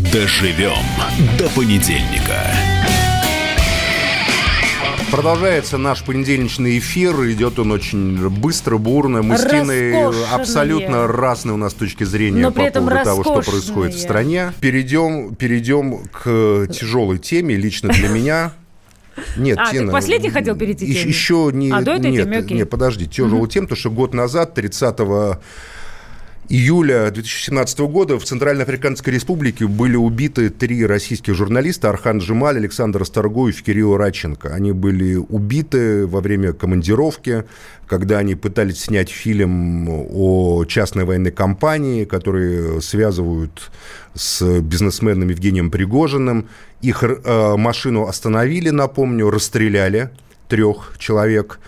Доживем 0.00 0.72
до 1.38 1.48
понедельника. 1.50 2.46
Продолжается 5.10 5.76
наш 5.76 6.02
понедельничный 6.02 6.78
эфир. 6.78 7.14
Идет 7.30 7.58
он 7.58 7.70
очень 7.70 8.28
быстро, 8.30 8.78
бурно. 8.78 9.22
Мы 9.22 9.36
с 9.36 9.42
Тиной 9.42 10.06
абсолютно 10.32 11.06
разные 11.06 11.52
у 11.52 11.56
нас 11.58 11.74
точки 11.74 12.04
зрения 12.04 12.40
Но 12.40 12.50
по 12.50 12.62
поводу 12.70 12.72
того, 13.04 13.22
что 13.22 13.34
роскошные. 13.34 13.42
происходит 13.44 13.94
в 13.94 14.00
стране. 14.00 14.52
Перейдем, 14.60 15.34
перейдем 15.34 16.04
к 16.10 16.66
тяжелой 16.72 17.18
теме, 17.18 17.54
лично 17.56 17.90
для 17.90 18.08
меня. 18.12 18.52
Нет, 19.36 19.58
А, 19.60 19.66
ты 19.66 19.72
Тина, 19.78 19.88
к 19.88 19.92
последней 19.92 20.30
хотел 20.30 20.56
перейти 20.56 20.86
еще, 20.86 21.00
теме? 21.00 21.10
еще 21.10 21.50
не... 21.52 21.70
А, 21.72 21.82
до 21.82 21.92
этой 21.92 22.10
нет, 22.10 22.24
темы, 22.24 22.36
окей. 22.36 22.56
нет, 22.56 22.70
подожди, 22.70 23.06
тяжелую 23.06 23.46
тему, 23.48 23.66
потому 23.66 23.78
что 23.78 23.90
год 23.90 24.14
назад, 24.14 24.54
30 24.54 24.96
июля 26.50 27.08
2017 27.12 27.78
года 27.78 28.18
в 28.18 28.24
Центральноафриканской 28.24 29.14
Республике 29.14 29.68
были 29.68 29.94
убиты 29.94 30.50
три 30.50 30.84
российских 30.84 31.34
журналиста 31.34 31.90
Архан 31.90 32.18
Джемаль, 32.18 32.56
Александр 32.56 33.06
Старгоев, 33.06 33.62
Кирилл 33.62 33.96
Радченко. 33.96 34.52
Они 34.52 34.72
были 34.72 35.14
убиты 35.14 36.08
во 36.08 36.20
время 36.20 36.52
командировки, 36.52 37.44
когда 37.86 38.18
они 38.18 38.34
пытались 38.34 38.82
снять 38.82 39.10
фильм 39.10 39.88
о 39.88 40.64
частной 40.64 41.04
военной 41.04 41.30
компании, 41.30 42.04
которые 42.04 42.82
связывают 42.82 43.70
с 44.14 44.60
бизнесменом 44.60 45.28
Евгением 45.28 45.70
Пригожиным. 45.70 46.48
Их 46.82 47.04
э, 47.04 47.56
машину 47.56 48.06
остановили, 48.06 48.70
напомню, 48.70 49.30
расстреляли 49.30 50.10
трех 50.48 50.96
человек. 50.98 51.60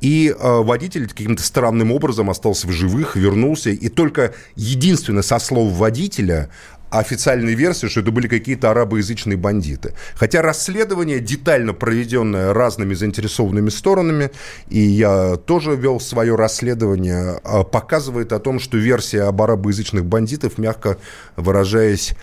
И 0.00 0.28
э, 0.28 0.62
водитель 0.62 1.08
каким-то 1.08 1.42
странным 1.42 1.92
образом 1.92 2.30
остался 2.30 2.66
в 2.68 2.72
живых, 2.72 3.16
вернулся. 3.16 3.70
И 3.70 3.88
только 3.88 4.34
единственное 4.54 5.22
со 5.22 5.38
слов 5.38 5.72
водителя 5.72 6.50
официальной 6.90 7.54
версии, 7.54 7.86
что 7.86 8.00
это 8.00 8.10
были 8.10 8.28
какие-то 8.28 8.70
арабоязычные 8.70 9.36
бандиты. 9.36 9.94
Хотя 10.14 10.40
расследование, 10.42 11.20
детально 11.20 11.74
проведенное 11.74 12.54
разными 12.54 12.94
заинтересованными 12.94 13.68
сторонами, 13.68 14.30
и 14.68 14.78
я 14.78 15.36
тоже 15.36 15.76
вел 15.76 16.00
свое 16.00 16.34
расследование, 16.34 17.40
э, 17.44 17.64
показывает 17.64 18.32
о 18.32 18.38
том, 18.38 18.58
что 18.58 18.78
версия 18.78 19.22
об 19.22 19.42
арабоязычных 19.42 20.04
бандитов, 20.04 20.58
мягко 20.58 20.98
выражаясь, 21.36 22.14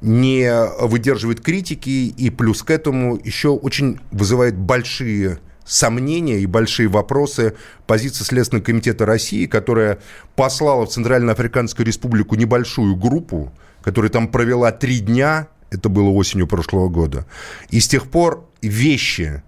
не 0.00 0.50
выдерживает 0.80 1.40
критики, 1.40 2.08
и 2.08 2.30
плюс 2.30 2.62
к 2.62 2.70
этому 2.70 3.18
еще 3.22 3.48
очень 3.48 4.00
вызывает 4.10 4.56
большие 4.56 5.38
сомнения 5.64 6.38
и 6.40 6.46
большие 6.46 6.88
вопросы. 6.88 7.54
Позиции 7.86 8.24
Следственного 8.24 8.64
комитета 8.64 9.06
России, 9.06 9.46
которая 9.46 9.98
послала 10.36 10.86
в 10.86 10.90
Центральноафриканскую 10.90 11.86
республику 11.86 12.34
небольшую 12.36 12.96
группу, 12.96 13.52
которая 13.82 14.10
там 14.10 14.28
провела 14.28 14.72
три 14.72 15.00
дня, 15.00 15.48
это 15.70 15.88
было 15.88 16.08
осенью 16.10 16.46
прошлого 16.46 16.88
года, 16.88 17.26
и 17.70 17.80
с 17.80 17.88
тех 17.88 18.10
пор 18.10 18.48
вещи 18.62 19.42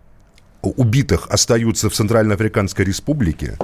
убитых 0.71 1.27
остаются 1.29 1.91
в 1.91 1.95
Центральноафриканской 1.95 2.85
республике, 2.85 3.57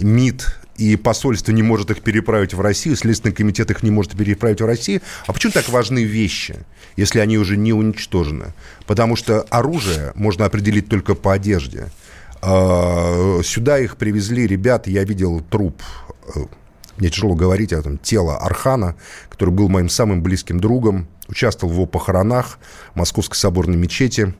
МИД 0.00 0.58
и 0.76 0.96
посольство 0.96 1.52
не 1.52 1.62
может 1.62 1.90
их 1.90 2.02
переправить 2.02 2.54
в 2.54 2.60
Россию, 2.60 2.96
Следственный 2.96 3.34
комитет 3.34 3.70
их 3.70 3.82
не 3.82 3.90
может 3.90 4.16
переправить 4.16 4.60
в 4.60 4.66
Россию. 4.66 5.00
А 5.26 5.32
почему 5.32 5.52
так 5.52 5.68
важны 5.68 6.04
вещи, 6.04 6.56
если 6.96 7.20
они 7.20 7.38
уже 7.38 7.56
не 7.56 7.72
уничтожены? 7.72 8.52
Потому 8.86 9.16
что 9.16 9.42
оружие 9.50 10.12
можно 10.14 10.44
определить 10.44 10.88
только 10.88 11.14
по 11.14 11.32
одежде. 11.32 11.86
А, 12.42 13.40
Сюда 13.42 13.78
их 13.78 13.96
привезли 13.96 14.46
ребята, 14.46 14.90
я 14.90 15.04
видел 15.04 15.40
труп, 15.40 15.82
э, 16.34 16.40
мне 16.98 17.10
тяжело 17.10 17.34
говорить 17.34 17.72
о 17.72 17.78
этом, 17.78 17.98
тело 17.98 18.38
Архана, 18.38 18.96
который 19.28 19.50
был 19.50 19.68
моим 19.68 19.88
самым 19.88 20.22
близким 20.22 20.60
другом, 20.60 21.08
участвовал 21.28 21.72
в 21.72 21.76
его 21.76 21.86
похоронах 21.86 22.58
в 22.94 22.98
Московской 22.98 23.36
соборной 23.36 23.76
мечети. 23.76 24.34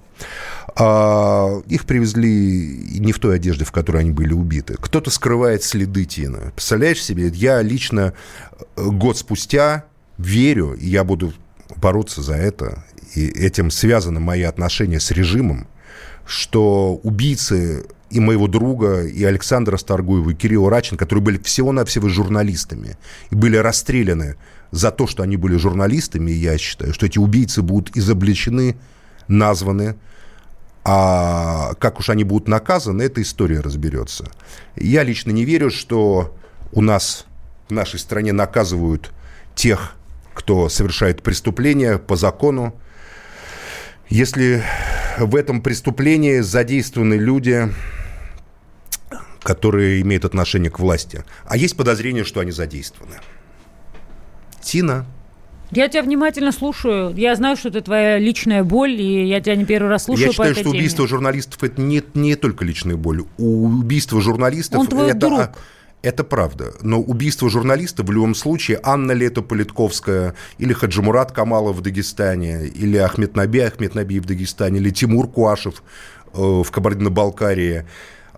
А, 0.78 1.62
Их 1.68 1.86
привезли 1.86 3.00
не 3.00 3.12
в 3.12 3.18
той 3.18 3.36
одежде, 3.36 3.64
в 3.64 3.72
которой 3.72 4.02
они 4.02 4.10
были 4.10 4.34
убиты. 4.34 4.74
Кто-то 4.78 5.10
скрывает 5.10 5.62
следы 5.62 6.04
Тина. 6.04 6.52
Представляешь 6.54 7.02
себе, 7.02 7.28
я 7.28 7.62
лично 7.62 8.12
э, 8.76 8.84
год 8.84 9.16
спустя 9.16 9.86
верю, 10.18 10.74
и 10.74 10.86
я 10.86 11.02
буду 11.02 11.32
бороться 11.76 12.20
за 12.20 12.34
это, 12.34 12.84
и 13.14 13.26
этим 13.26 13.70
связаны 13.70 14.20
мои 14.20 14.42
отношения 14.42 15.00
с 15.00 15.10
режимом, 15.10 15.66
что 16.26 17.00
убийцы 17.02 17.86
и 18.10 18.20
моего 18.20 18.46
друга, 18.46 19.04
и 19.06 19.24
Александра 19.24 19.78
Старгуева, 19.78 20.30
и 20.30 20.34
Кирилла 20.34 20.70
Рачин, 20.70 20.98
которые 20.98 21.22
были 21.24 21.38
всего-навсего 21.38 22.08
журналистами, 22.08 22.98
и 23.30 23.34
были 23.34 23.56
расстреляны 23.56 24.36
за 24.70 24.90
то, 24.90 25.06
что 25.06 25.22
они 25.22 25.36
были 25.36 25.56
журналистами, 25.56 26.30
я 26.30 26.58
считаю, 26.58 26.92
что 26.92 27.06
эти 27.06 27.18
убийцы 27.18 27.62
будут 27.62 27.96
изобличены, 27.96 28.76
названы, 29.26 29.96
а 30.88 31.74
как 31.80 31.98
уж 31.98 32.10
они 32.10 32.22
будут 32.22 32.46
наказаны, 32.46 33.02
эта 33.02 33.20
история 33.20 33.58
разберется. 33.58 34.30
Я 34.76 35.02
лично 35.02 35.32
не 35.32 35.44
верю, 35.44 35.68
что 35.68 36.38
у 36.70 36.80
нас 36.80 37.26
в 37.68 37.72
нашей 37.72 37.98
стране 37.98 38.32
наказывают 38.32 39.10
тех, 39.56 39.96
кто 40.32 40.68
совершает 40.68 41.24
преступления 41.24 41.98
по 41.98 42.14
закону. 42.14 42.72
Если 44.08 44.62
в 45.18 45.34
этом 45.34 45.60
преступлении 45.60 46.38
задействованы 46.38 47.14
люди, 47.14 47.68
которые 49.42 50.02
имеют 50.02 50.24
отношение 50.24 50.70
к 50.70 50.78
власти, 50.78 51.24
а 51.46 51.56
есть 51.56 51.76
подозрение, 51.76 52.22
что 52.22 52.38
они 52.38 52.52
задействованы. 52.52 53.16
Тина. 54.62 55.04
Я 55.70 55.88
тебя 55.88 56.02
внимательно 56.02 56.52
слушаю. 56.52 57.12
Я 57.16 57.34
знаю, 57.34 57.56
что 57.56 57.68
это 57.70 57.80
твоя 57.80 58.18
личная 58.18 58.62
боль, 58.62 58.92
и 59.00 59.26
я 59.26 59.40
тебя 59.40 59.56
не 59.56 59.64
первый 59.64 59.88
раз 59.88 60.04
слушаю 60.04 60.26
Я 60.26 60.28
по 60.28 60.32
считаю, 60.34 60.50
этой 60.52 60.60
что 60.60 60.70
теме. 60.70 60.78
убийство 60.78 61.08
журналистов 61.08 61.62
это 61.64 61.80
не, 61.80 62.02
не 62.14 62.36
только 62.36 62.64
личная 62.64 62.96
боль. 62.96 63.24
У 63.36 63.66
убийства 63.66 64.20
журналистов 64.20 64.80
Он 64.80 64.86
твой 64.86 65.10
это, 65.10 65.18
друг. 65.18 65.40
а, 65.40 65.54
это 66.02 66.22
правда. 66.22 66.72
Но 66.82 67.00
убийство 67.00 67.50
журналиста 67.50 68.04
в 68.04 68.10
любом 68.12 68.34
случае, 68.36 68.78
Анна 68.84 69.12
Лето 69.12 69.42
Политковская, 69.42 70.34
или 70.58 70.72
Хаджимурат 70.72 71.32
Камалов 71.32 71.76
в 71.76 71.80
Дагестане, 71.80 72.66
или 72.66 72.96
Ахмед 72.96 73.34
Наби 73.34 73.58
Ахмед 73.60 73.94
Наби 73.96 74.20
в 74.20 74.26
Дагестане, 74.26 74.78
или 74.78 74.90
Тимур 74.90 75.28
Куашев 75.28 75.82
э, 76.32 76.38
в 76.38 76.70
Кабардино-Балкарии, 76.70 77.86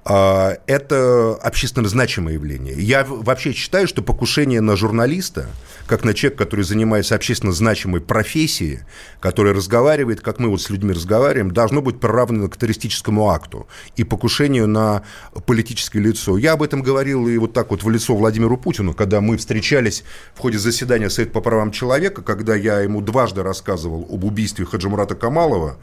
это 0.09 1.35
общественно 1.43 1.87
значимое 1.87 2.35
явление. 2.35 2.75
Я 2.79 3.05
вообще 3.05 3.53
считаю, 3.53 3.87
что 3.87 4.03
покушение 4.03 4.63
на 4.63 4.75
журналиста, 4.75 5.49
как 5.87 6.03
на 6.03 6.15
человека, 6.15 6.45
который 6.45 6.65
занимается 6.65 7.15
общественно 7.15 7.53
значимой 7.53 8.01
профессией, 8.01 8.81
который 9.21 9.53
разговаривает, 9.53 10.23
как 10.23 10.39
мы 10.39 10.49
вот 10.49 10.63
с 10.63 10.71
людьми 10.71 10.95
разговариваем, 10.95 11.51
должно 11.51 11.83
быть 11.83 12.01
приравнено 12.01 12.49
к 12.49 12.57
террористическому 12.57 13.29
акту 13.29 13.69
и 13.97 14.05
покушению 14.05 14.67
на 14.67 15.03
политическое 15.47 16.01
лицо. 16.01 16.39
Я 16.39 16.53
об 16.53 16.63
этом 16.63 16.83
говорил 16.83 17.29
и 17.29 17.37
вот 17.37 17.53
так 17.53 17.71
вот 17.71 17.83
в 17.83 17.91
лицо 17.91 18.17
Владимиру 18.17 18.57
Путину, 18.57 18.95
когда 18.95 19.21
мы 19.21 19.37
встречались 19.37 20.05
в 20.35 20.39
ходе 20.39 20.59
заседания 20.59 21.11
Совета 21.11 21.33
по 21.33 21.43
правам 21.43 21.71
человека, 21.71 22.23
когда 22.23 22.55
я 22.55 22.81
ему 22.81 23.03
дважды 23.03 23.43
рассказывал 23.43 24.09
об 24.11 24.25
убийстве 24.25 24.65
Хаджимурата 24.65 25.15
Камалова 25.15 25.77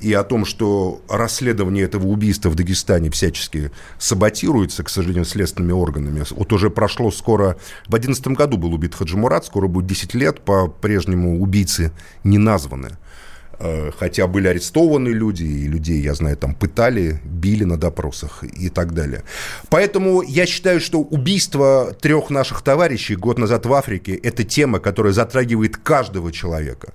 и 0.00 0.12
о 0.12 0.22
том, 0.22 0.44
что 0.44 1.00
расследование 1.08 1.84
этого 1.84 2.06
убийства 2.06 2.48
в 2.50 2.54
Дагестане 2.54 3.10
всячески 3.10 3.70
саботируется, 3.98 4.84
к 4.84 4.88
сожалению, 4.88 5.24
следственными 5.24 5.72
органами. 5.72 6.24
Вот 6.30 6.52
уже 6.52 6.70
прошло 6.70 7.10
скоро... 7.10 7.56
В 7.86 7.90
2011 7.90 8.28
году 8.28 8.56
был 8.56 8.74
убит 8.74 8.94
Хаджимурат, 8.94 9.46
скоро 9.46 9.66
будет 9.66 9.86
10 9.86 10.14
лет, 10.14 10.40
по-прежнему 10.40 11.40
убийцы 11.40 11.92
не 12.24 12.38
названы. 12.38 12.90
Э, 13.60 13.90
Хотя 13.98 14.26
были 14.26 14.48
арестованы 14.48 15.08
люди, 15.08 15.42
и 15.42 15.66
людей, 15.66 16.00
я 16.00 16.14
знаю, 16.14 16.36
там 16.36 16.54
пытали, 16.54 17.20
били 17.24 17.64
на 17.64 17.76
допросах 17.76 18.44
и 18.44 18.68
так 18.68 18.94
далее. 18.94 19.24
Поэтому 19.68 20.22
я 20.22 20.46
считаю, 20.46 20.80
что 20.80 21.00
убийство 21.00 21.96
трех 22.00 22.30
наших 22.30 22.62
товарищей 22.62 23.16
год 23.16 23.38
назад 23.38 23.66
в 23.66 23.72
Африке– 23.72 24.14
это 24.22 24.44
тема, 24.44 24.78
которая 24.78 25.12
затрагивает 25.12 25.76
каждого 25.76 26.30
человека. 26.32 26.92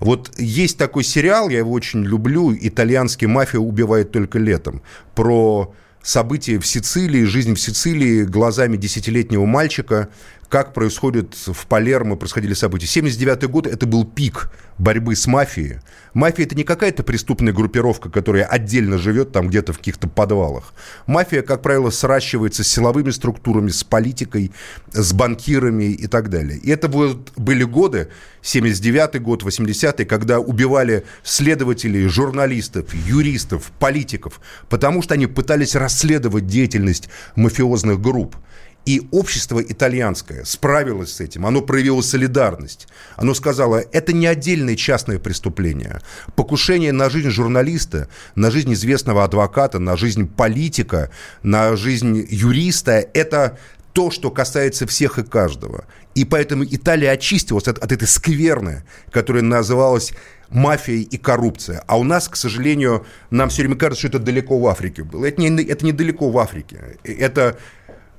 Вот 0.00 0.30
есть 0.38 0.78
такой 0.78 1.04
сериал, 1.04 1.50
я 1.50 1.58
его 1.58 1.72
очень 1.72 2.02
люблю, 2.02 2.56
итальянский 2.58 3.26
«Мафия 3.26 3.60
убивает 3.60 4.12
только 4.12 4.38
летом», 4.38 4.82
про 5.14 5.74
события 6.06 6.58
в 6.58 6.66
Сицилии, 6.66 7.24
жизнь 7.24 7.54
в 7.54 7.60
Сицилии 7.60 8.22
глазами 8.22 8.76
десятилетнего 8.76 9.44
мальчика, 9.44 10.08
как 10.48 10.74
происходит 10.74 11.34
в 11.34 11.66
Палермо, 11.66 12.16
происходили 12.16 12.54
события. 12.54 12.86
79 12.86 13.50
год– 13.50 13.66
это 13.68 13.86
был 13.86 14.04
пик 14.04 14.50
борьбы 14.78 15.16
с 15.16 15.26
мафией. 15.26 15.78
Мафия– 16.14 16.44
это 16.46 16.54
не 16.54 16.64
какая-то 16.64 17.02
преступная 17.02 17.52
группировка, 17.52 18.10
которая 18.10 18.44
отдельно 18.44 18.98
живет 18.98 19.32
там 19.32 19.48
где-то 19.48 19.72
в 19.72 19.78
каких-то 19.78 20.08
подвалах. 20.08 20.74
Мафия, 21.06 21.42
как 21.42 21.62
правило, 21.62 21.90
сращивается 21.90 22.62
с 22.62 22.68
силовыми 22.68 23.10
структурами, 23.10 23.68
с 23.68 23.84
политикой, 23.84 24.52
с 24.92 25.12
банкирами 25.12 25.84
и 25.84 26.06
так 26.06 26.28
далее. 26.28 26.58
И 26.58 26.70
это 26.70 26.88
вот 26.88 27.32
были 27.36 27.64
годы, 27.64 28.08
79 28.42 29.20
год, 29.22 29.42
80-й, 29.42 30.04
когда 30.04 30.38
убивали 30.38 31.04
следователей, 31.22 32.06
журналистов, 32.06 32.94
юристов, 32.94 33.72
политиков, 33.78 34.40
потому 34.68 35.02
что 35.02 35.14
они 35.14 35.26
пытались 35.26 35.74
расследовать 35.74 36.46
деятельность 36.46 37.08
мафиозных 37.34 38.00
групп. 38.00 38.36
И 38.86 39.08
общество 39.10 39.60
итальянское 39.60 40.44
справилось 40.44 41.14
с 41.14 41.20
этим, 41.20 41.44
оно 41.44 41.60
проявило 41.60 42.00
солидарность. 42.02 42.86
Оно 43.16 43.34
сказало, 43.34 43.82
это 43.92 44.12
не 44.12 44.28
отдельное 44.28 44.76
частное 44.76 45.18
преступление. 45.18 46.00
Покушение 46.36 46.92
на 46.92 47.10
жизнь 47.10 47.30
журналиста, 47.30 48.08
на 48.36 48.52
жизнь 48.52 48.72
известного 48.72 49.24
адвоката, 49.24 49.80
на 49.80 49.96
жизнь 49.96 50.28
политика, 50.28 51.10
на 51.42 51.74
жизнь 51.74 52.24
юриста– 52.30 52.92
это 53.14 53.58
то, 53.92 54.12
что 54.12 54.30
касается 54.30 54.86
всех 54.86 55.18
и 55.18 55.24
каждого. 55.24 55.86
И 56.14 56.24
поэтому 56.24 56.64
Италия 56.64 57.10
очистилась 57.10 57.66
от, 57.66 57.78
от 57.78 57.90
этой 57.90 58.06
скверны, 58.06 58.84
которая 59.10 59.42
называлась 59.42 60.12
мафией 60.48 61.02
и 61.02 61.16
коррупция. 61.16 61.82
А 61.86 61.98
у 61.98 62.04
нас, 62.04 62.28
к 62.28 62.36
сожалению, 62.36 63.04
нам 63.30 63.48
все 63.48 63.62
время 63.62 63.76
кажется, 63.76 64.06
что 64.06 64.16
это 64.16 64.24
далеко 64.24 64.58
в 64.58 64.66
Африке 64.66 65.02
было. 65.02 65.24
Это 65.24 65.40
не, 65.40 65.62
это 65.64 65.84
не 65.84 65.92
далеко 65.92 66.30
в 66.30 66.38
Африке. 66.38 66.98
Это 67.04 67.58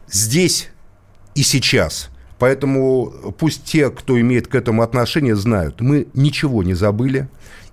здесь 0.09 0.69
и 1.35 1.43
сейчас. 1.43 2.09
Поэтому 2.39 3.33
пусть 3.37 3.63
те, 3.63 3.89
кто 3.89 4.19
имеет 4.19 4.47
к 4.47 4.55
этому 4.55 4.83
отношение, 4.83 5.35
знают, 5.35 5.81
мы 5.81 6.07
ничего 6.13 6.63
не 6.63 6.75
забыли 6.75 7.27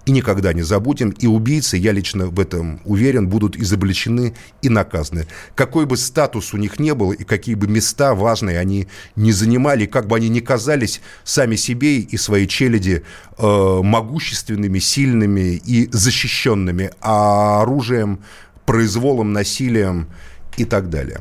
и 0.07 0.11
никогда 0.11 0.53
не 0.53 0.63
забудем. 0.63 1.11
И 1.11 1.27
убийцы, 1.27 1.77
я 1.77 1.93
лично 1.93 2.27
в 2.27 2.41
этом 2.41 2.81
уверен, 2.85 3.29
будут 3.29 3.57
изобличены 3.57 4.35
и 4.63 4.69
наказаны. 4.69 5.27
Какой 5.55 5.87
бы 5.87 5.97
статус 5.97 6.55
у 6.55 6.57
них 6.57 6.79
не 6.79 6.95
был 6.95 7.13
и 7.13 7.25
какие 7.25 7.55
бы 7.55 7.67
места 7.67 8.15
важные 8.15 8.59
они 8.59 8.89
не 9.17 9.33
занимали, 9.33 9.87
как 9.87 10.07
бы 10.07 10.17
они 10.17 10.29
ни 10.29 10.41
казались 10.41 11.01
сами 11.25 11.57
себе 11.57 11.99
и 11.99 12.17
своей 12.17 12.47
челяди 12.47 13.03
э, 13.39 13.81
могущественными, 13.83 14.79
сильными 14.79 15.61
и 15.65 15.89
защищенными, 15.91 16.91
а 17.01 17.63
оружием, 17.63 18.21
произволом, 18.67 19.33
насилием 19.33 20.09
и 20.57 20.65
так 20.65 20.91
далее. 20.91 21.21